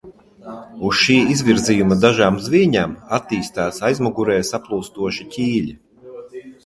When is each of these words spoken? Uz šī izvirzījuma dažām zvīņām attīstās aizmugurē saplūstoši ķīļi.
Uz 0.87 1.01
šī 1.01 1.17
izvirzījuma 1.33 1.97
dažām 2.05 2.39
zvīņām 2.45 2.95
attīstās 3.19 3.79
aizmugurē 3.91 4.39
saplūstoši 4.51 5.33
ķīļi. 5.37 5.77